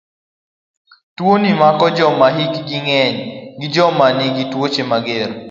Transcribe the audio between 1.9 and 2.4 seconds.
joma